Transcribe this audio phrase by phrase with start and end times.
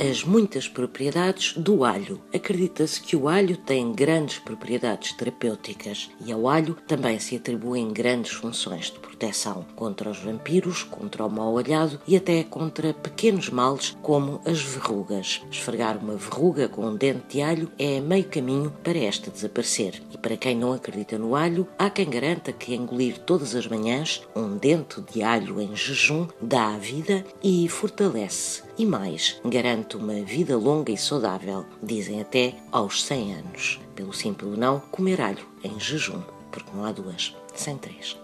[0.00, 2.22] as muitas propriedades do alho.
[2.34, 8.32] Acredita-se que o alho tem grandes propriedades terapêuticas e ao alho também se atribuem grandes
[8.32, 13.94] funções de proteção contra os vampiros, contra o mal olhado e até contra pequenos males
[14.00, 15.42] como as verrugas.
[15.50, 20.02] Esfregar uma verruga com um dente de alho é meio caminho para esta desaparecer.
[20.10, 24.22] E para quem não acredita no alho, há quem garanta que engolir todas as manhãs
[24.34, 28.69] um dente de alho em jejum dá a vida e fortalece.
[28.80, 33.78] E mais, garante uma vida longa e saudável, dizem até aos 100 anos.
[33.94, 38.16] Pelo simples não comer alho em jejum, porque não há duas sem três.